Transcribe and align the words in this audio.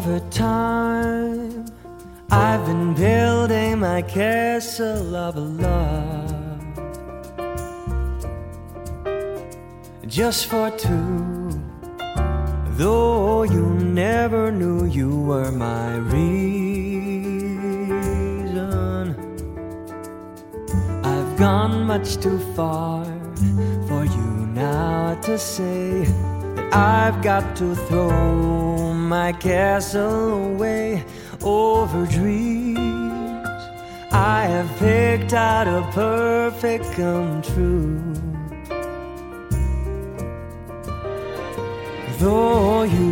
Over 0.00 0.20
time, 0.30 1.66
I've 2.30 2.64
been 2.64 2.94
building 2.94 3.80
my 3.80 4.00
castle 4.00 5.14
of 5.14 5.36
love 5.36 6.62
just 10.06 10.46
for 10.46 10.70
two. 10.70 11.50
Though 12.78 13.42
you 13.42 13.66
never 13.74 14.50
knew 14.50 14.86
you 14.86 15.20
were 15.20 15.52
my 15.52 15.96
reason, 15.96 16.24
I've 21.04 21.36
gone 21.36 21.84
much 21.84 22.16
too 22.16 22.38
far 22.56 23.04
for 23.86 24.06
you 24.06 24.46
now 24.54 25.20
to 25.24 25.36
say 25.36 26.06
I've 26.72 27.20
got 27.22 27.56
to 27.56 27.74
throw 27.74 28.94
my 28.94 29.32
castle 29.32 30.54
away 30.54 31.04
over 31.42 32.06
dreams. 32.06 33.48
I 34.12 34.44
have 34.46 34.68
picked 34.78 35.32
out 35.32 35.66
a 35.66 35.82
perfect 35.92 36.84
come 36.92 37.42
true. 37.42 38.14
Though 42.18 42.82
you 42.82 43.10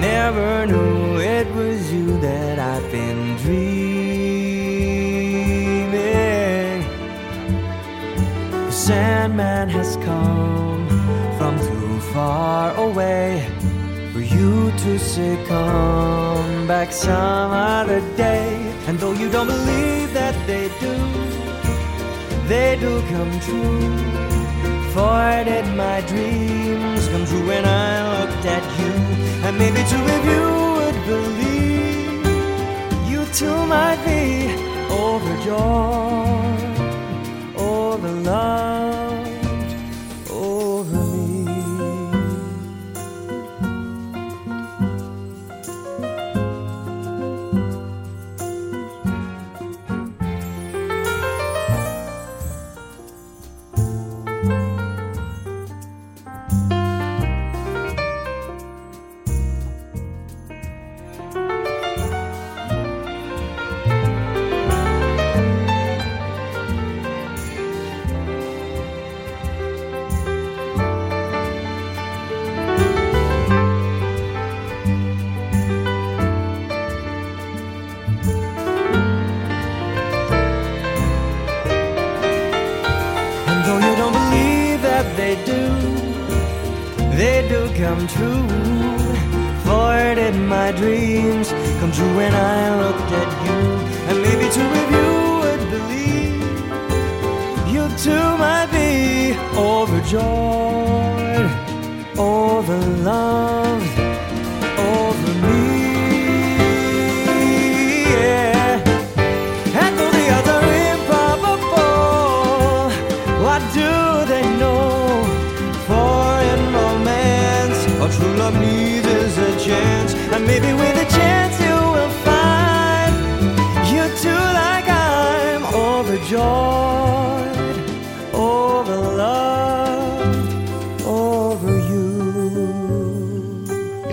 never 0.00 0.66
knew 0.66 1.18
it 1.20 1.46
was 1.54 1.92
you 1.92 2.18
that 2.20 2.58
I've 2.58 2.90
been 2.90 3.36
dreaming. 3.36 4.48
The 8.50 8.70
Sandman 8.72 9.68
has 9.68 9.97
to 14.78 14.98
say, 14.98 15.36
Come 15.46 16.66
back 16.66 16.92
some 16.92 17.50
other 17.50 18.00
day. 18.16 18.54
And 18.86 18.98
though 18.98 19.12
you 19.12 19.28
don't 19.30 19.46
believe 19.46 20.12
that 20.14 20.34
they 20.46 20.68
do, 20.84 20.94
they 22.48 22.76
do 22.78 23.02
come 23.12 23.32
true. 23.40 23.80
For 24.94 25.44
did 25.44 25.66
my 25.76 26.00
dreams 26.12 27.08
come 27.08 27.24
true 27.26 27.46
when 27.46 27.64
I 27.64 27.90
looked 28.14 28.46
at 28.56 28.64
you? 28.78 28.92
And 29.46 29.58
maybe 29.58 29.82
two 29.92 30.04
of 30.16 30.22
you 30.32 30.44
would 30.78 30.98
believe 31.12 32.26
you 33.10 33.20
too 33.40 33.58
might 33.66 34.00
be 34.04 34.24
overjoyed, 34.90 36.76
overloved, 37.56 38.67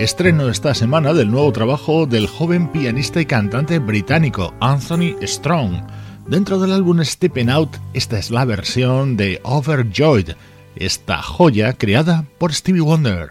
Estreno 0.06 0.48
esta 0.48 0.72
semana 0.72 1.12
del 1.12 1.30
nuevo 1.30 1.50
trabajo 1.52 2.06
del 2.06 2.28
joven 2.28 2.68
pianista 2.70 3.20
y 3.20 3.26
cantante 3.26 3.80
británico 3.80 4.54
Anthony 4.60 5.16
Strong. 5.20 5.82
Dentro 6.28 6.58
del 6.58 6.72
álbum 6.72 7.04
Stepping 7.04 7.50
Out, 7.50 7.76
esta 7.94 8.18
es 8.18 8.32
la 8.32 8.44
versión 8.44 9.16
de 9.16 9.40
Overjoyed, 9.44 10.34
esta 10.74 11.22
joya 11.22 11.72
creada 11.74 12.24
por 12.38 12.52
Stevie 12.52 12.80
Wonder. 12.80 13.30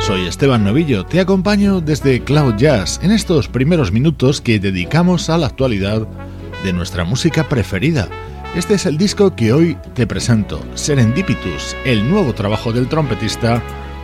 Soy 0.00 0.26
Esteban 0.26 0.62
Novillo, 0.62 1.06
te 1.06 1.20
acompaño 1.20 1.80
desde 1.80 2.22
Cloud 2.22 2.56
Jazz 2.56 3.00
en 3.02 3.10
estos 3.10 3.48
primeros 3.48 3.90
minutos 3.90 4.42
que 4.42 4.60
dedicamos 4.60 5.30
a 5.30 5.38
la 5.38 5.46
actualidad 5.46 6.06
de 6.64 6.72
nuestra 6.74 7.04
música 7.04 7.48
preferida. 7.48 8.08
Este 8.54 8.74
es 8.74 8.84
el 8.84 8.98
disco 8.98 9.34
que 9.34 9.54
hoy 9.54 9.78
te 9.94 10.06
presento, 10.06 10.60
Serendipitus, 10.74 11.74
el 11.86 12.06
nuevo 12.10 12.34
trabajo 12.34 12.74
del 12.74 12.88
trompetista 12.88 13.62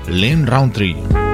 Len 0.09 0.47
Roundtree. 0.47 1.30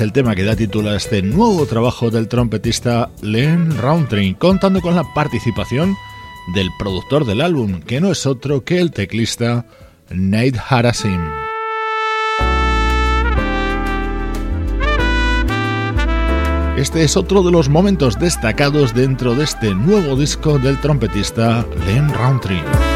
El 0.00 0.12
tema 0.12 0.34
que 0.34 0.44
da 0.44 0.56
título 0.56 0.90
a 0.90 0.96
este 0.96 1.22
nuevo 1.22 1.66
trabajo 1.66 2.10
del 2.10 2.28
trompetista 2.28 3.10
Len 3.22 3.76
Roundtree, 3.78 4.36
contando 4.36 4.80
con 4.80 4.94
la 4.94 5.04
participación 5.14 5.96
del 6.54 6.68
productor 6.78 7.24
del 7.24 7.40
álbum, 7.40 7.80
que 7.80 8.00
no 8.00 8.10
es 8.10 8.26
otro 8.26 8.64
que 8.64 8.78
el 8.78 8.92
teclista 8.92 9.66
Nate 10.10 10.60
Harasim. 10.68 11.20
Este 16.76 17.04
es 17.04 17.16
otro 17.16 17.42
de 17.42 17.50
los 17.50 17.68
momentos 17.68 18.18
destacados 18.18 18.94
dentro 18.94 19.34
de 19.34 19.44
este 19.44 19.74
nuevo 19.74 20.16
disco 20.16 20.58
del 20.58 20.80
trompetista 20.80 21.66
Len 21.86 22.12
Roundtree. 22.12 22.89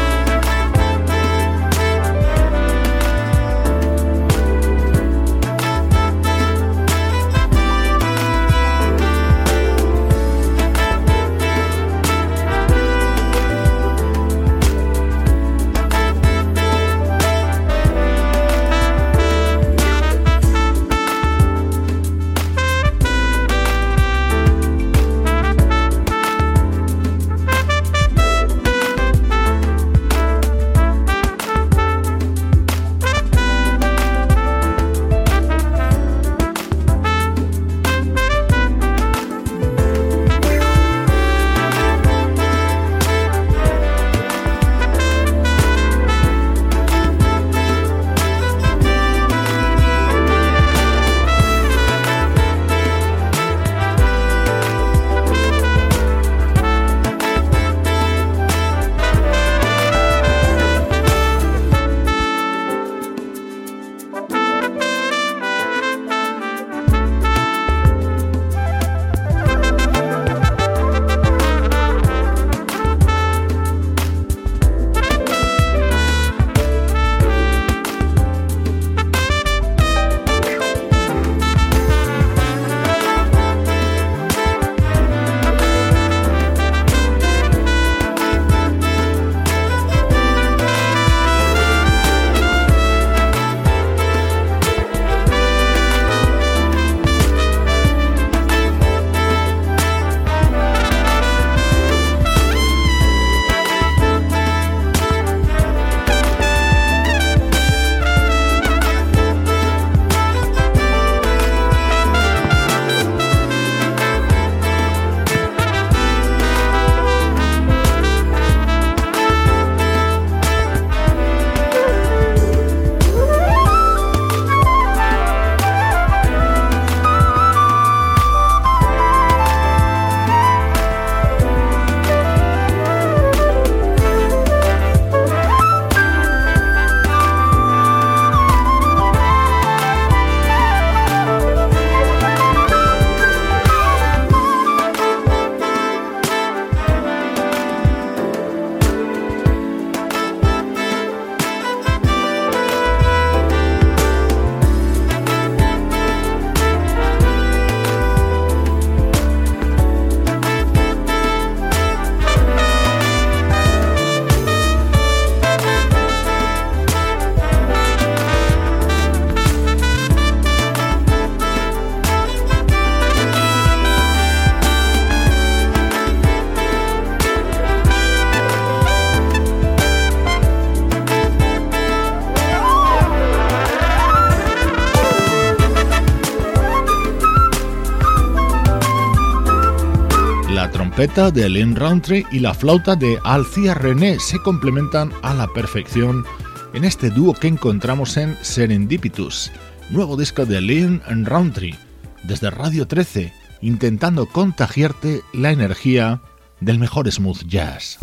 De 191.05 191.47
Lynn 191.49 191.75
Roundtree 191.75 192.25
y 192.31 192.39
la 192.39 192.55
flauta 192.55 192.95
de 192.95 193.19
Alcia 193.23 193.75
René 193.75 194.19
se 194.19 194.39
complementan 194.39 195.11
a 195.21 195.35
la 195.35 195.47
perfección 195.53 196.25
en 196.73 196.83
este 196.83 197.11
dúo 197.11 197.35
que 197.35 197.47
encontramos 197.47 198.17
en 198.17 198.35
Serendipitus, 198.41 199.51
nuevo 199.91 200.17
disco 200.17 200.47
de 200.47 200.61
Lynn 200.61 201.03
Roundtree, 201.23 201.75
desde 202.23 202.49
Radio 202.49 202.87
13, 202.87 203.31
intentando 203.61 204.25
contagiarte 204.25 205.21
la 205.31 205.51
energía 205.51 206.21
del 206.59 206.79
mejor 206.79 207.11
smooth 207.11 207.43
jazz. 207.45 207.99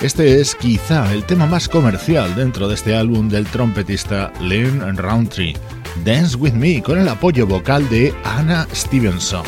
Este 0.00 0.40
es 0.40 0.54
quizá 0.54 1.12
el 1.12 1.24
tema 1.24 1.46
más 1.46 1.68
comercial 1.68 2.36
dentro 2.36 2.68
de 2.68 2.76
este 2.76 2.94
álbum 2.94 3.28
del 3.28 3.46
trompetista 3.46 4.32
Lynn 4.40 4.96
Roundtree, 4.96 5.56
Dance 6.04 6.36
With 6.36 6.52
Me, 6.52 6.80
con 6.80 7.00
el 7.00 7.08
apoyo 7.08 7.48
vocal 7.48 7.88
de 7.88 8.14
Anna 8.22 8.68
Stevenson. 8.72 9.42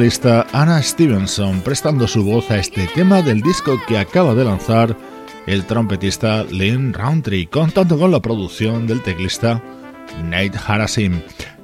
Vocalista 0.00 0.46
Anna 0.54 0.82
Stevenson 0.82 1.60
prestando 1.60 2.08
su 2.08 2.24
voz 2.24 2.50
a 2.50 2.56
este 2.56 2.86
tema 2.94 3.20
del 3.20 3.42
disco 3.42 3.78
que 3.86 3.98
acaba 3.98 4.34
de 4.34 4.44
lanzar 4.44 4.96
el 5.46 5.66
trompetista 5.66 6.42
Lynn 6.44 6.94
Roundtree, 6.94 7.50
contando 7.50 7.98
con 7.98 8.10
la 8.10 8.22
producción 8.22 8.86
del 8.86 9.02
teclista 9.02 9.62
Nate 10.24 10.52
Harasim. 10.66 11.20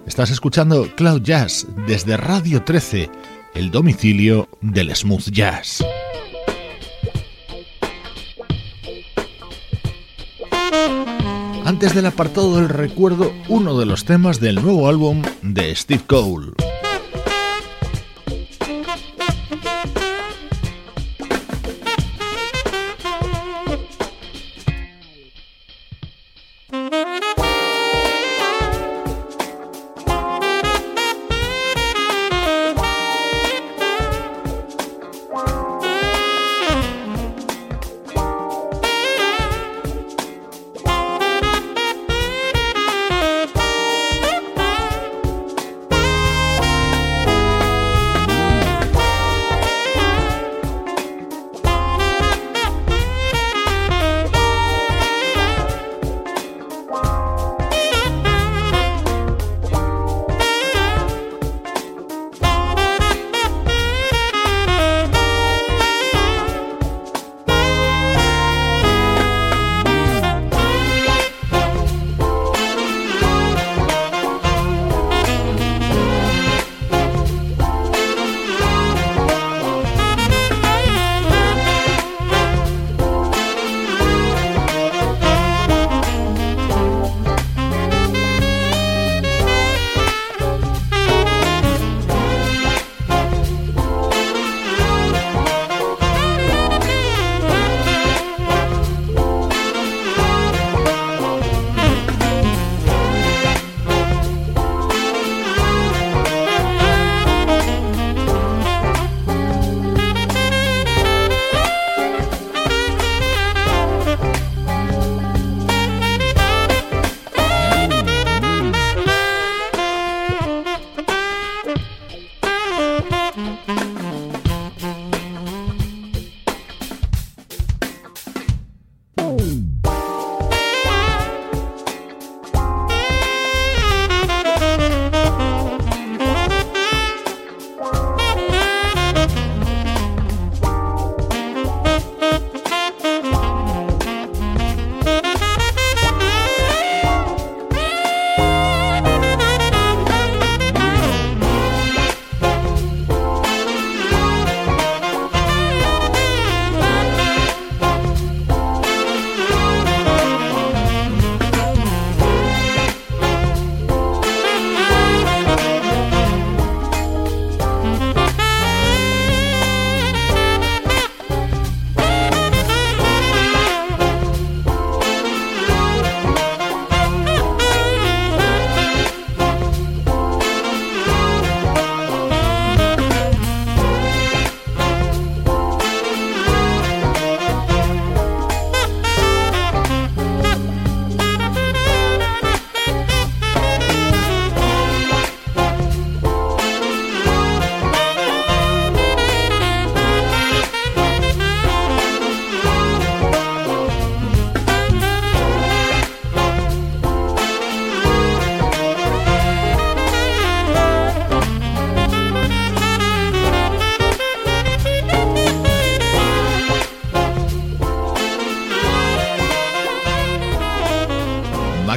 Estás 0.06 0.28
escuchando 0.28 0.86
Cloud 0.96 1.22
Jazz 1.22 1.66
desde 1.86 2.18
Radio 2.18 2.62
13, 2.62 3.08
el 3.54 3.70
domicilio 3.70 4.50
del 4.60 4.94
smooth 4.94 5.30
jazz. 5.30 5.82
Antes 11.64 11.94
del 11.94 12.04
apartado 12.04 12.56
del 12.56 12.68
recuerdo, 12.68 13.32
uno 13.48 13.78
de 13.78 13.86
los 13.86 14.04
temas 14.04 14.40
del 14.40 14.56
nuevo 14.56 14.90
álbum 14.90 15.22
de 15.40 15.74
Steve 15.74 16.02
Cole. 16.06 16.65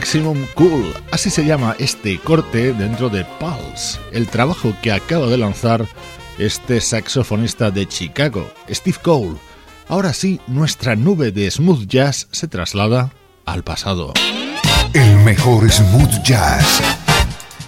Maximum 0.10 0.48
Cool, 0.56 0.92
así 1.12 1.30
se 1.30 1.46
llama 1.46 1.76
este 1.78 2.18
corte 2.18 2.74
dentro 2.74 3.10
de 3.10 3.26
Pulse, 3.40 4.00
el 4.12 4.28
trabajo 4.28 4.74
que 4.82 4.92
acaba 4.92 5.28
de 5.28 5.38
lanzar 5.38 5.86
este 6.40 6.82
saxofonista 6.82 7.70
de 7.70 7.88
Chicago, 7.88 8.52
Steve 8.72 8.98
Cole. 9.04 9.38
Ahora 9.88 10.14
sí, 10.14 10.42
nuestra 10.48 10.96
nube 10.96 11.32
de 11.32 11.52
smooth 11.52 11.86
jazz 11.86 12.28
se 12.32 12.48
traslada 12.48 13.14
al 13.46 13.64
pasado. 13.64 14.14
El 14.94 15.16
mejor 15.18 15.72
smooth 15.72 16.24
jazz 16.24 16.82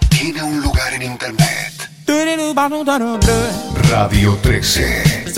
tiene 0.09 0.41
un 0.41 0.61
lugar 0.61 0.95
en 0.95 1.03
internet. 1.03 1.91
Radio 3.87 4.35
13. 4.41 5.25
13. 5.25 5.31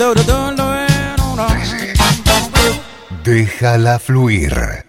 Déjala 3.22 3.98
fluir. 3.98 4.83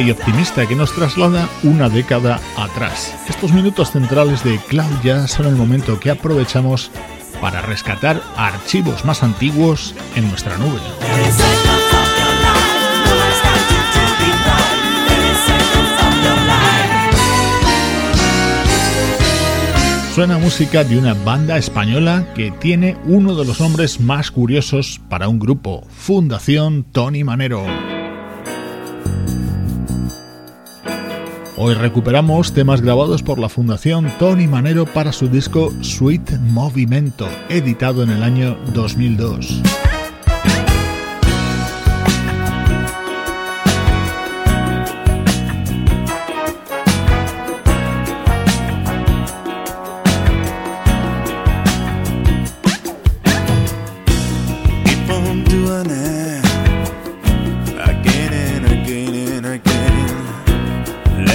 Y 0.00 0.10
optimista 0.10 0.66
que 0.66 0.74
nos 0.74 0.92
traslada 0.92 1.48
una 1.62 1.88
década 1.88 2.40
atrás. 2.56 3.14
Estos 3.28 3.52
minutos 3.52 3.92
centrales 3.92 4.42
de 4.42 4.58
Cloud 4.58 5.00
Jazz 5.02 5.32
son 5.32 5.46
el 5.46 5.56
momento 5.56 6.00
que 6.00 6.10
aprovechamos 6.10 6.90
para 7.40 7.60
rescatar 7.62 8.22
archivos 8.36 9.04
más 9.04 9.22
antiguos 9.22 9.94
en 10.16 10.28
nuestra 10.28 10.56
nube. 10.58 10.80
Suena 20.14 20.38
música 20.38 20.84
de 20.84 20.96
una 20.96 21.14
banda 21.14 21.56
española 21.56 22.32
que 22.34 22.52
tiene 22.52 22.96
uno 23.04 23.34
de 23.34 23.44
los 23.44 23.60
nombres 23.60 24.00
más 24.00 24.30
curiosos 24.30 25.00
para 25.08 25.28
un 25.28 25.40
grupo, 25.40 25.84
Fundación 25.90 26.84
Tony 26.84 27.24
Manero. 27.24 27.93
Hoy 31.66 31.72
recuperamos 31.72 32.52
temas 32.52 32.82
grabados 32.82 33.22
por 33.22 33.38
la 33.38 33.48
Fundación 33.48 34.12
Tony 34.18 34.46
Manero 34.46 34.84
para 34.84 35.12
su 35.12 35.28
disco 35.28 35.72
Sweet 35.80 36.32
Movimento, 36.40 37.26
editado 37.48 38.02
en 38.02 38.10
el 38.10 38.22
año 38.22 38.58
2002. 38.74 39.62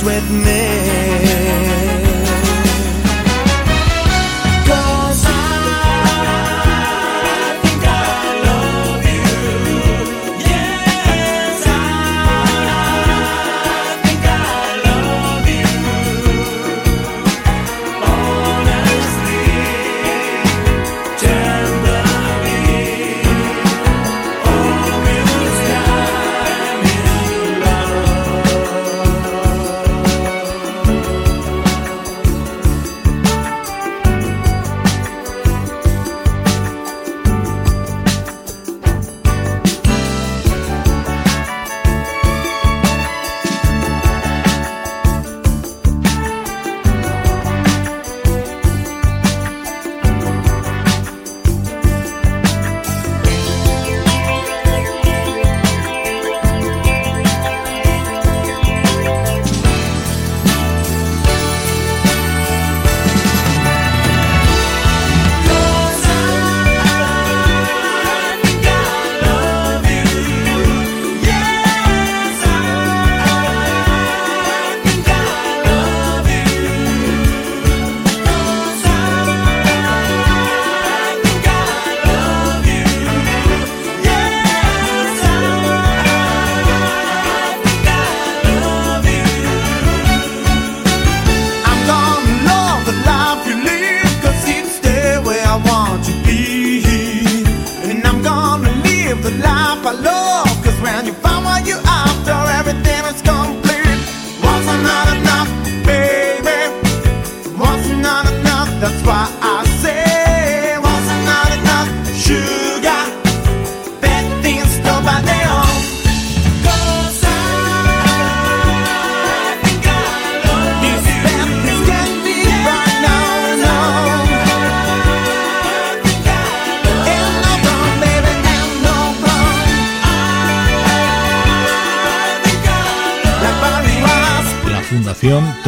With 0.05 0.31
me. 0.31 0.62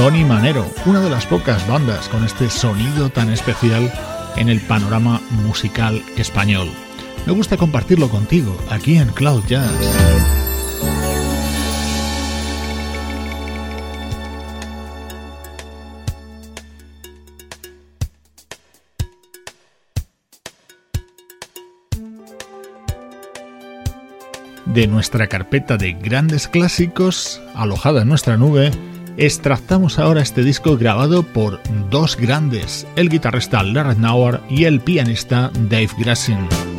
Tony 0.06 0.24
Manero, 0.24 0.72
una 0.86 1.00
de 1.00 1.10
las 1.10 1.26
pocas 1.26 1.68
bandas 1.68 2.10
con 2.10 2.24
este 2.24 2.48
sonido 2.52 3.10
tan 3.10 3.32
especial 3.32 3.91
en 4.36 4.50
el 4.50 4.62
panorama 4.62 5.20
musical 5.32 6.00
español. 6.15 6.70
Me 7.26 7.34
gusta 7.34 7.58
compartirlo 7.58 8.08
contigo 8.08 8.56
aquí 8.70 8.98
en 8.98 9.08
Cloud 9.08 9.44
Jazz. 9.48 9.72
De 24.68 24.86
nuestra 24.86 25.26
carpeta 25.26 25.78
de 25.78 25.94
grandes 25.94 26.48
clásicos, 26.48 27.41
alojada 27.56 28.04
en 28.04 28.10
nuestra 28.10 28.38
nube, 28.38 28.70
extractamos 29.17 29.99
ahora 29.99 30.21
este 30.21 30.43
disco 30.43 30.78
grabado 30.78 31.23
por 31.23 31.60
dos 31.89 32.17
grandes, 32.17 32.88
el 32.95 33.10
guitarrista 33.10 33.63
Larry 33.63 33.97
Nauer 33.97 34.41
y 34.49 34.65
el 34.65 34.80
pianista 34.82 35.51
Dave 35.69 35.89
Grassin. 35.97 36.75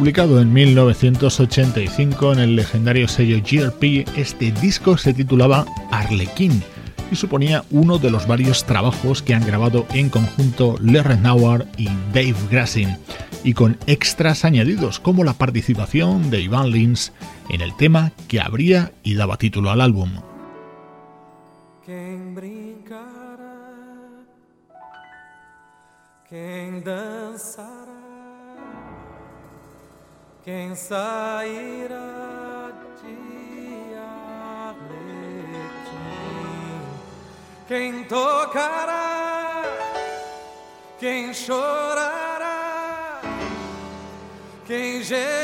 Publicado 0.00 0.40
en 0.40 0.50
1985 0.50 2.32
en 2.32 2.38
el 2.38 2.56
legendario 2.56 3.06
sello 3.06 3.36
GRP, 3.42 4.08
este 4.16 4.50
disco 4.50 4.96
se 4.96 5.12
titulaba 5.12 5.66
Arlequín 5.90 6.62
y 7.12 7.16
suponía 7.16 7.64
uno 7.70 7.98
de 7.98 8.10
los 8.10 8.26
varios 8.26 8.64
trabajos 8.64 9.22
que 9.22 9.34
han 9.34 9.44
grabado 9.44 9.84
en 9.92 10.08
conjunto 10.08 10.76
Larry 10.80 11.18
Nauer 11.18 11.66
y 11.76 11.90
Dave 12.14 12.34
Grassin, 12.50 12.96
y 13.44 13.52
con 13.52 13.76
extras 13.86 14.46
añadidos 14.46 15.00
como 15.00 15.22
la 15.22 15.34
participación 15.34 16.30
de 16.30 16.40
Ivan 16.40 16.70
Lins 16.70 17.12
en 17.50 17.60
el 17.60 17.76
tema 17.76 18.12
que 18.26 18.40
abría 18.40 18.92
y 19.02 19.16
daba 19.16 19.36
título 19.36 19.70
al 19.70 19.82
álbum. 19.82 20.12
Sairá 30.74 31.96
de 33.02 33.94
Arlequim, 33.94 35.20
quem 37.68 38.04
tocará, 38.04 39.62
quem 40.98 41.34
chorará, 41.34 43.20
quem 44.66 45.02
gemerá 45.02 45.39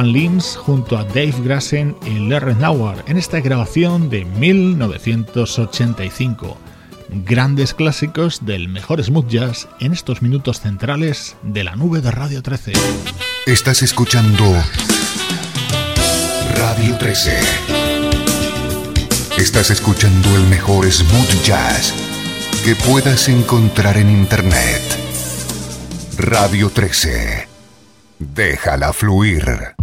Van 0.00 0.12
Lins 0.14 0.56
junto 0.56 0.96
a 0.96 1.04
Dave 1.04 1.34
Grassen 1.44 1.94
y 2.06 2.26
Larry 2.26 2.54
Nauer 2.54 3.04
en 3.06 3.18
esta 3.18 3.38
grabación 3.40 4.08
de 4.08 4.24
1985. 4.24 6.56
Grandes 7.10 7.74
clásicos 7.74 8.46
del 8.46 8.70
mejor 8.70 9.04
smooth 9.04 9.28
jazz 9.28 9.68
en 9.78 9.92
estos 9.92 10.22
minutos 10.22 10.60
centrales 10.60 11.36
de 11.42 11.64
la 11.64 11.76
nube 11.76 12.00
de 12.00 12.12
Radio 12.12 12.42
13. 12.42 12.72
Estás 13.44 13.82
escuchando 13.82 14.42
Radio 16.56 16.96
13. 16.96 17.38
Estás 19.36 19.70
escuchando 19.70 20.34
el 20.34 20.44
mejor 20.44 20.90
smooth 20.90 21.44
jazz 21.44 21.92
que 22.64 22.74
puedas 22.74 23.28
encontrar 23.28 23.98
en 23.98 24.08
Internet. 24.08 24.80
Radio 26.16 26.70
13. 26.70 27.48
Déjala 28.18 28.94
fluir. 28.94 29.74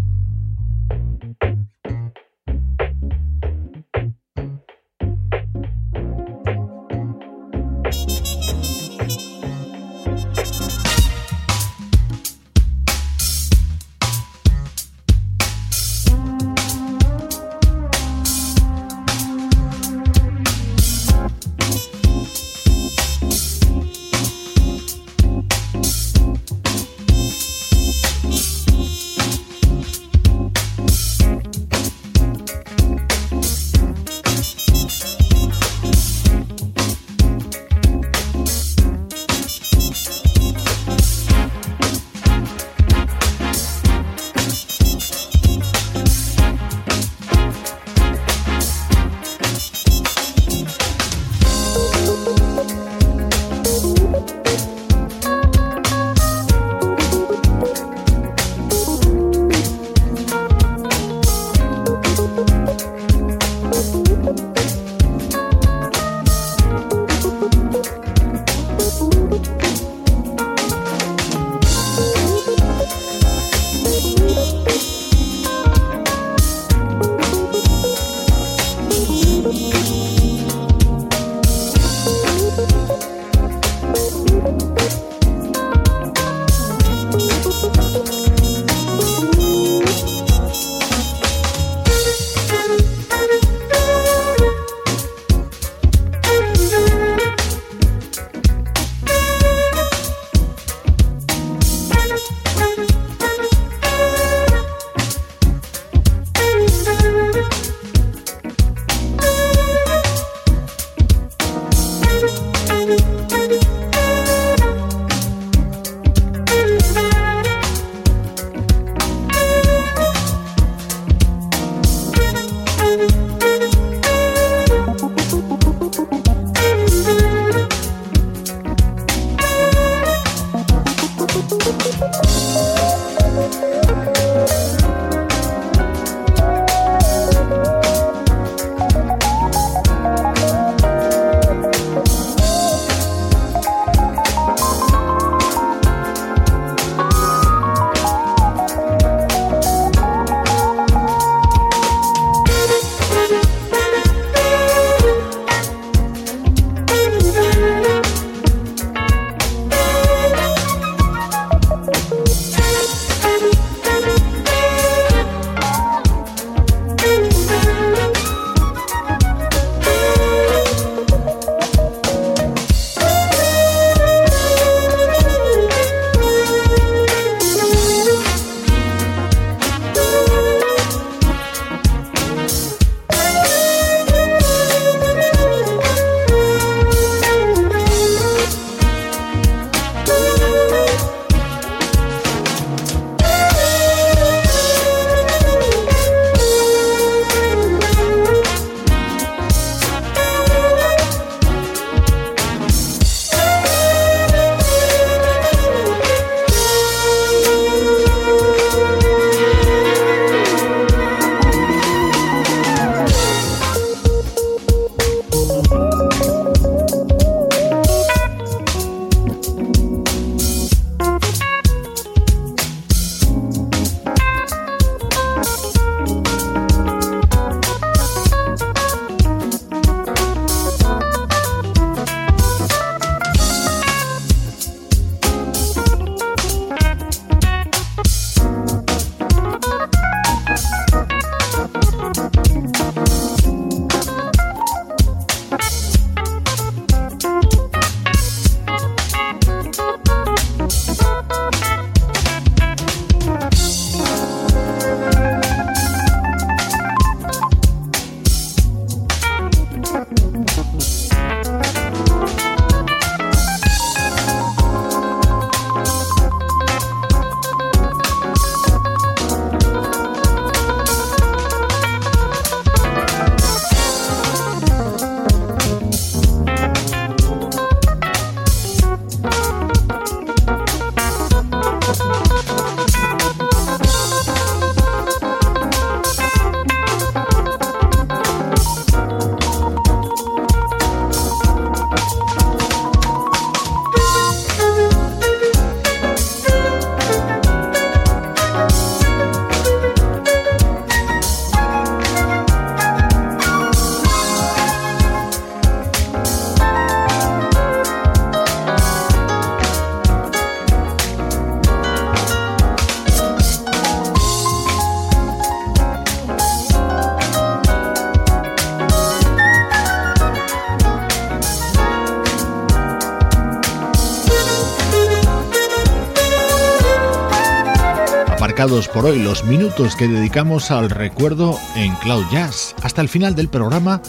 Por 328.97 329.05
hoy 329.05 329.19
los 329.19 329.43
minutos 329.43 329.95
que 329.95 330.07
dedicamos 330.07 330.71
al 330.71 330.89
recuerdo 330.89 331.55
en 331.75 331.93
Cloud 331.97 332.25
Jazz. 332.31 332.73
Hasta 332.81 332.99
el 332.99 333.09
final 333.09 333.35
del 333.35 333.47
programa 333.47 334.01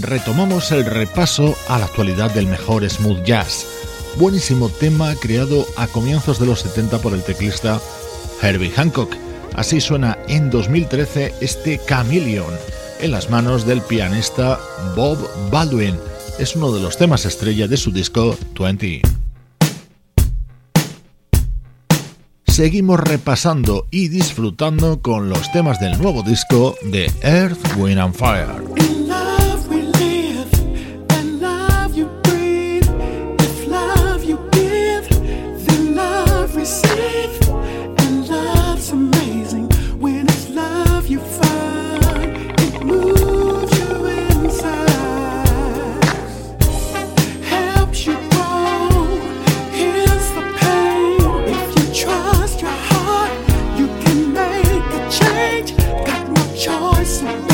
retomamos 0.00 0.70
el 0.70 0.84
repaso 0.84 1.56
a 1.66 1.80
la 1.80 1.86
actualidad 1.86 2.30
del 2.30 2.46
mejor 2.46 2.88
smooth 2.88 3.24
jazz. 3.24 3.66
Buenísimo 4.18 4.68
tema 4.68 5.16
creado 5.16 5.66
a 5.76 5.88
comienzos 5.88 6.38
de 6.38 6.46
los 6.46 6.60
70 6.60 6.98
por 7.00 7.12
el 7.12 7.24
teclista 7.24 7.80
Herbie 8.40 8.70
Hancock. 8.70 9.16
Así 9.56 9.80
suena 9.80 10.16
en 10.28 10.48
2013 10.48 11.34
este 11.40 11.80
Chameleon 11.84 12.54
en 13.00 13.10
las 13.10 13.28
manos 13.30 13.66
del 13.66 13.80
pianista 13.80 14.60
Bob 14.94 15.18
Baldwin. 15.50 15.96
Es 16.38 16.54
uno 16.54 16.70
de 16.70 16.82
los 16.82 16.96
temas 16.96 17.24
estrella 17.24 17.66
de 17.66 17.76
su 17.76 17.90
disco 17.90 18.38
20. 18.56 19.15
Seguimos 22.56 22.98
repasando 22.98 23.86
y 23.90 24.08
disfrutando 24.08 25.02
con 25.02 25.28
los 25.28 25.52
temas 25.52 25.78
del 25.78 25.98
nuevo 26.00 26.22
disco 26.22 26.74
de 26.84 27.12
Earth, 27.20 27.58
Wind 27.76 27.98
and 27.98 28.14
Fire. 28.14 28.85
Christmas. 57.16 57.45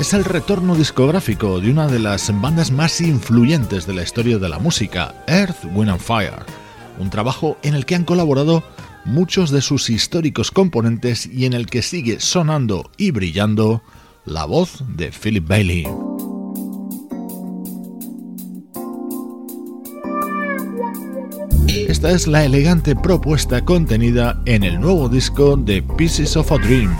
Es 0.00 0.14
el 0.14 0.24
retorno 0.24 0.74
discográfico 0.74 1.60
de 1.60 1.70
una 1.70 1.86
de 1.86 1.98
las 1.98 2.32
bandas 2.40 2.70
más 2.70 3.02
influyentes 3.02 3.86
de 3.86 3.92
la 3.92 4.02
historia 4.02 4.38
de 4.38 4.48
la 4.48 4.58
música, 4.58 5.22
Earth, 5.26 5.66
Wind 5.74 5.90
and 5.90 6.00
Fire, 6.00 6.46
un 6.98 7.10
trabajo 7.10 7.58
en 7.62 7.74
el 7.74 7.84
que 7.84 7.94
han 7.94 8.04
colaborado 8.04 8.64
muchos 9.04 9.50
de 9.50 9.60
sus 9.60 9.90
históricos 9.90 10.50
componentes 10.50 11.26
y 11.26 11.44
en 11.44 11.52
el 11.52 11.66
que 11.66 11.82
sigue 11.82 12.20
sonando 12.20 12.90
y 12.96 13.10
brillando 13.10 13.82
la 14.24 14.46
voz 14.46 14.82
de 14.88 15.10
Philip 15.12 15.46
Bailey. 15.46 15.86
Esta 21.68 22.12
es 22.12 22.26
la 22.26 22.46
elegante 22.46 22.96
propuesta 22.96 23.62
contenida 23.62 24.40
en 24.46 24.64
el 24.64 24.80
nuevo 24.80 25.10
disco 25.10 25.56
de 25.56 25.82
Pieces 25.82 26.34
of 26.34 26.50
a 26.50 26.56
Dream. 26.56 26.96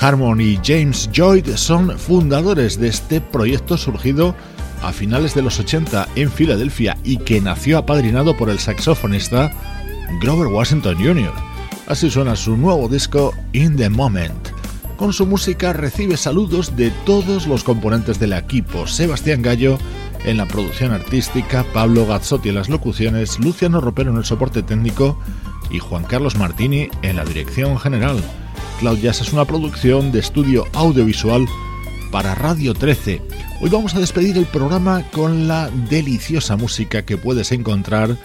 Harmon 0.00 0.40
y 0.40 0.58
James 0.64 1.08
Lloyd 1.12 1.48
son 1.56 1.98
fundadores 1.98 2.78
de 2.78 2.88
este 2.88 3.20
proyecto 3.20 3.76
surgido 3.76 4.34
a 4.82 4.92
finales 4.92 5.34
de 5.34 5.42
los 5.42 5.58
80 5.58 6.08
en 6.16 6.30
Filadelfia 6.30 6.98
y 7.04 7.18
que 7.18 7.40
nació 7.40 7.78
apadrinado 7.78 8.36
por 8.36 8.50
el 8.50 8.58
saxofonista 8.58 9.52
Grover 10.20 10.48
Washington 10.48 10.96
Jr. 10.96 11.32
Así 11.86 12.10
suena 12.10 12.36
su 12.36 12.56
nuevo 12.56 12.88
disco 12.88 13.32
In 13.52 13.76
the 13.76 13.88
Moment. 13.88 14.48
Con 14.96 15.12
su 15.12 15.26
música 15.26 15.72
recibe 15.72 16.16
saludos 16.16 16.76
de 16.76 16.90
todos 17.06 17.46
los 17.46 17.62
componentes 17.62 18.18
del 18.18 18.32
equipo. 18.32 18.86
Sebastián 18.86 19.42
Gallo 19.42 19.78
en 20.24 20.36
la 20.36 20.46
producción 20.46 20.92
artística, 20.92 21.64
Pablo 21.72 22.04
Gazzotti 22.04 22.48
en 22.48 22.56
las 22.56 22.68
locuciones, 22.68 23.38
Luciano 23.38 23.80
Ropero 23.80 24.10
en 24.10 24.16
el 24.16 24.24
soporte 24.24 24.62
técnico 24.62 25.18
y 25.70 25.78
Juan 25.78 26.04
Carlos 26.04 26.36
Martini 26.36 26.88
en 27.02 27.16
la 27.16 27.24
dirección 27.24 27.78
general. 27.78 28.22
Cloud 28.78 29.04
es 29.04 29.32
una 29.32 29.44
producción 29.44 30.12
de 30.12 30.20
estudio 30.20 30.64
audiovisual 30.72 31.46
para 32.12 32.36
Radio 32.36 32.74
13. 32.74 33.20
Hoy 33.60 33.70
vamos 33.70 33.96
a 33.96 33.98
despedir 33.98 34.38
el 34.38 34.46
programa 34.46 35.02
con 35.10 35.48
la 35.48 35.68
deliciosa 35.90 36.56
música 36.56 37.04
que 37.04 37.16
puedes 37.16 37.50
encontrar 37.50 38.16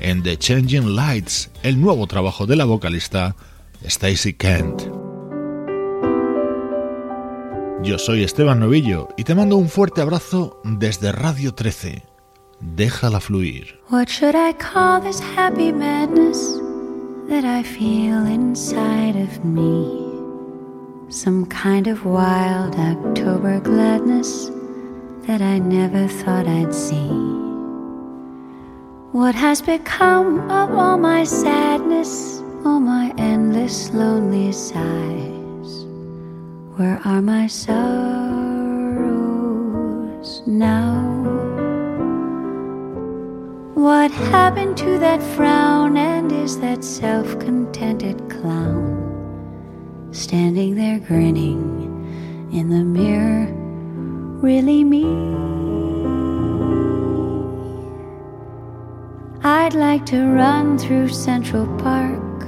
en 0.00 0.22
The 0.22 0.38
Changing 0.38 0.96
Lights, 0.96 1.50
el 1.62 1.78
nuevo 1.78 2.06
trabajo 2.06 2.46
de 2.46 2.56
la 2.56 2.64
vocalista 2.64 3.36
Stacy 3.82 4.32
Kent. 4.32 4.84
Yo 7.82 7.98
soy 7.98 8.24
Esteban 8.24 8.60
Novillo 8.60 9.08
y 9.18 9.24
te 9.24 9.34
mando 9.34 9.56
un 9.56 9.68
fuerte 9.68 10.00
abrazo 10.00 10.58
desde 10.64 11.12
Radio 11.12 11.54
13. 11.54 12.02
Déjala 12.60 13.20
fluir. 13.20 13.78
That 17.28 17.44
I 17.44 17.62
feel 17.62 18.24
inside 18.24 19.14
of 19.14 19.44
me. 19.44 20.08
Some 21.10 21.44
kind 21.44 21.86
of 21.86 22.06
wild 22.06 22.74
October 22.74 23.60
gladness 23.60 24.50
that 25.26 25.42
I 25.42 25.58
never 25.58 26.08
thought 26.08 26.46
I'd 26.48 26.74
see. 26.74 27.10
What 29.12 29.34
has 29.34 29.60
become 29.60 30.50
of 30.50 30.70
all 30.70 30.96
my 30.96 31.24
sadness, 31.24 32.40
all 32.64 32.80
my 32.80 33.12
endless 33.18 33.92
lonely 33.92 34.52
sighs? 34.52 35.84
Where 36.76 36.98
are 37.04 37.20
my 37.20 37.46
sorrows 37.46 38.32
now? 40.46 41.37
What 43.78 44.10
happened 44.10 44.76
to 44.78 44.98
that 44.98 45.22
frown 45.22 45.96
and 45.96 46.32
is 46.32 46.58
that 46.58 46.82
self 46.82 47.38
contented 47.38 48.28
clown? 48.28 50.10
Standing 50.10 50.74
there 50.74 50.98
grinning 50.98 52.50
in 52.52 52.70
the 52.70 52.82
mirror 52.82 53.46
really 54.42 54.82
me? 54.82 55.04
I'd 59.44 59.74
like 59.74 60.04
to 60.06 60.26
run 60.26 60.76
through 60.76 61.10
Central 61.10 61.68
Park, 61.78 62.40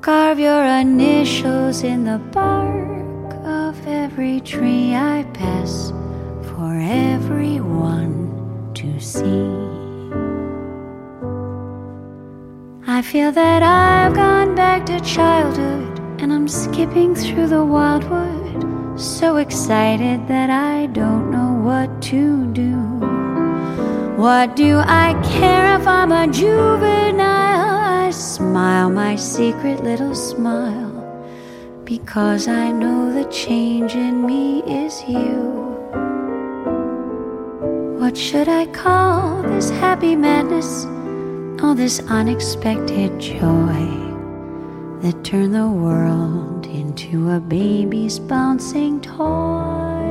carve 0.00 0.38
your 0.38 0.64
initials 0.64 1.82
in 1.82 2.04
the 2.04 2.22
bark 2.32 3.34
of 3.44 3.86
every 3.86 4.40
tree 4.40 4.94
I 4.94 5.24
pass 5.34 5.90
for 6.40 6.74
everyone 6.80 8.15
to 8.92 9.00
see. 9.00 9.46
I 12.86 13.02
feel 13.02 13.32
that 13.32 13.62
I've 13.62 14.14
gone 14.14 14.54
back 14.54 14.86
to 14.86 15.00
childhood 15.00 15.98
and 16.20 16.32
I'm 16.32 16.48
skipping 16.48 17.14
through 17.14 17.48
the 17.48 17.64
wildwood, 17.64 18.98
so 18.98 19.36
excited 19.36 20.26
that 20.28 20.50
I 20.50 20.86
don't 20.86 21.30
know 21.30 21.52
what 21.68 22.00
to 22.10 22.46
do. 22.52 22.74
What 24.16 24.56
do 24.56 24.78
I 24.78 25.12
care 25.38 25.78
if 25.78 25.86
I'm 25.86 26.12
a 26.12 26.26
juvenile? 26.32 27.76
I 28.06 28.10
smile 28.10 28.88
my 28.88 29.16
secret 29.16 29.82
little 29.82 30.14
smile 30.14 30.94
because 31.84 32.48
I 32.48 32.70
know 32.70 33.12
the 33.12 33.28
change 33.30 33.94
in 33.94 34.24
me 34.24 34.62
is 34.62 35.02
you. 35.06 35.65
What 38.06 38.16
should 38.16 38.46
I 38.48 38.66
call 38.66 39.42
this 39.42 39.68
happy 39.68 40.14
madness? 40.14 40.84
All 41.60 41.74
this 41.74 41.98
unexpected 42.06 43.18
joy 43.18 43.82
that 45.02 45.24
turned 45.24 45.56
the 45.56 45.68
world 45.68 46.66
into 46.66 47.32
a 47.32 47.40
baby's 47.40 48.20
bouncing 48.20 49.00
toy. 49.00 50.06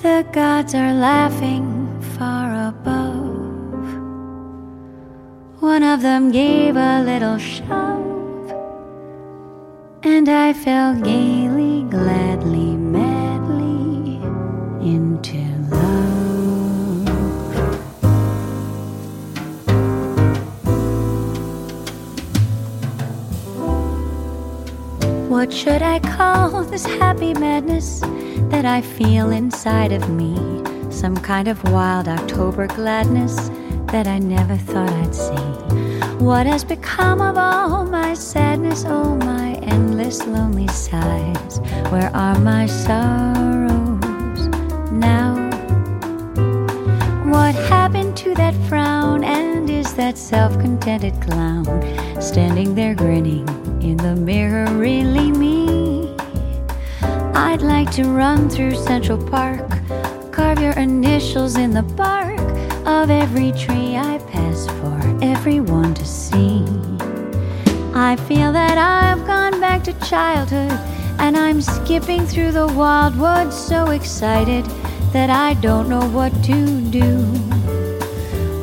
The 0.00 0.26
gods 0.32 0.74
are 0.74 0.94
laughing 0.94 2.00
far 2.16 2.68
above. 2.68 3.84
One 5.60 5.82
of 5.82 6.00
them 6.00 6.32
gave 6.32 6.76
a 6.76 7.02
little 7.02 7.36
shove, 7.36 8.50
and 10.02 10.30
I 10.30 10.54
fell 10.54 10.94
gaily, 10.94 11.82
gladly 11.90 12.69
What 25.40 25.54
should 25.54 25.80
I 25.80 26.00
call 26.00 26.64
this 26.64 26.84
happy 26.84 27.32
madness 27.32 28.00
that 28.50 28.66
I 28.66 28.82
feel 28.82 29.30
inside 29.30 29.90
of 29.90 30.10
me? 30.10 30.36
Some 30.90 31.16
kind 31.16 31.48
of 31.48 31.64
wild 31.72 32.08
October 32.08 32.66
gladness 32.66 33.48
that 33.86 34.06
I 34.06 34.18
never 34.18 34.58
thought 34.58 34.92
I'd 34.92 35.14
see. 35.14 36.22
What 36.22 36.44
has 36.44 36.62
become 36.62 37.22
of 37.22 37.38
all 37.38 37.86
my 37.86 38.12
sadness, 38.12 38.84
all 38.84 39.16
my 39.16 39.54
endless 39.62 40.26
lonely 40.26 40.68
sighs? 40.68 41.60
Where 41.88 42.14
are 42.14 42.38
my 42.38 42.66
sorrows? 42.66 44.46
now? 44.92 45.36
What 47.24 47.54
happened 47.54 48.14
to 48.18 48.34
that 48.34 48.54
frown? 48.68 48.99
That 50.00 50.16
self 50.16 50.58
contented 50.58 51.20
clown 51.20 51.66
standing 52.22 52.74
there 52.74 52.94
grinning 52.94 53.46
in 53.82 53.98
the 53.98 54.16
mirror 54.16 54.64
really 54.72 55.30
me? 55.30 56.16
I'd 57.34 57.60
like 57.60 57.90
to 57.96 58.04
run 58.04 58.48
through 58.48 58.76
Central 58.76 59.22
Park, 59.22 59.68
carve 60.32 60.58
your 60.58 60.72
initials 60.72 61.56
in 61.56 61.72
the 61.72 61.82
bark 61.82 62.40
of 62.86 63.10
every 63.10 63.52
tree 63.52 63.94
I 63.98 64.16
pass 64.32 64.66
for 64.80 65.18
everyone 65.22 65.92
to 65.92 66.06
see. 66.06 66.64
I 67.92 68.16
feel 68.26 68.52
that 68.54 68.78
I've 68.78 69.26
gone 69.26 69.60
back 69.60 69.84
to 69.84 69.92
childhood 70.00 70.72
and 71.18 71.36
I'm 71.36 71.60
skipping 71.60 72.24
through 72.24 72.52
the 72.52 72.68
wildwood 72.68 73.52
so 73.52 73.90
excited 73.90 74.64
that 75.12 75.28
I 75.28 75.60
don't 75.60 75.90
know 75.90 76.08
what 76.08 76.32
to 76.44 76.80
do. 76.90 77.49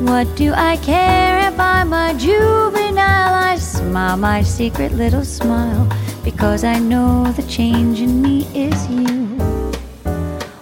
What 0.00 0.36
do 0.36 0.52
I 0.54 0.76
care 0.76 1.48
if 1.48 1.58
I'm 1.58 1.92
a 1.92 2.14
juvenile? 2.16 3.34
I 3.34 3.56
smile 3.56 4.16
my 4.16 4.42
secret 4.42 4.92
little 4.92 5.24
smile 5.24 5.88
because 6.22 6.64
I 6.64 6.78
know 6.78 7.30
the 7.32 7.42
change 7.42 8.00
in 8.00 8.22
me 8.22 8.46
is 8.54 8.88
you. 8.88 9.26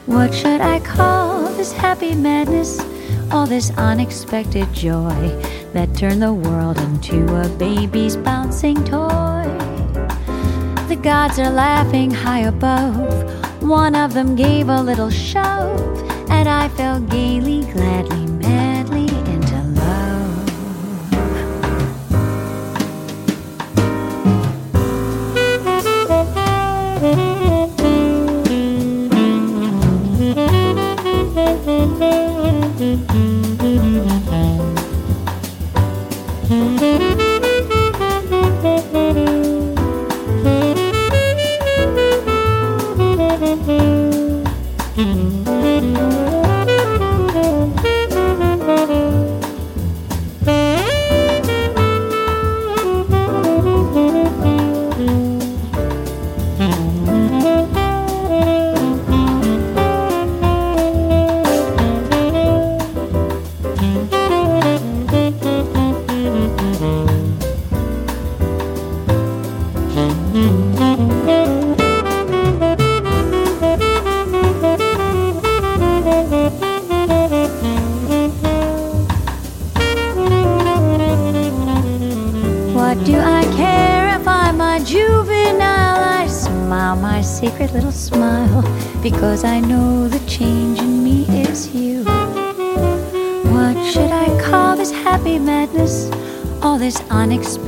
What 0.07 0.33
should 0.33 0.61
I 0.61 0.81
call 0.81 1.49
this 1.55 1.73
happy 1.73 2.15
madness? 2.15 2.81
All 3.31 3.47
this 3.47 3.71
unexpected 3.77 4.73
joy 4.73 5.29
that 5.73 5.95
turned 5.97 6.23
the 6.23 6.33
world 6.33 6.79
into 6.79 7.27
a 7.37 7.49
baby's 7.59 8.17
bouncing 8.17 8.83
toy. 8.85 9.45
The 10.89 10.99
gods 11.03 11.39
are 11.39 11.51
laughing 11.51 12.11
high 12.11 12.47
above 12.49 13.27
one 13.67 13.97
of 13.97 14.15
them 14.15 14.37
gave 14.37 14.69
a 14.69 14.81
little 14.81 15.11
shove, 15.11 15.81
and 16.31 16.49
I 16.49 16.69
fell 16.69 17.01
gaily, 17.01 17.63
gladly, 17.73 18.26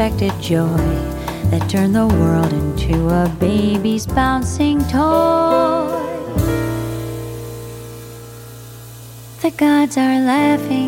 unexpected 0.00 0.40
joy 0.40 0.76
that 1.50 1.68
turned 1.68 1.94
the 1.94 2.06
world 2.06 2.52
into 2.52 3.08
a 3.08 3.28
baby's 3.40 4.06
bouncing 4.06 4.78
toy. 4.84 5.90
The 9.42 9.50
gods 9.56 9.96
are 9.96 10.20
laughing 10.20 10.87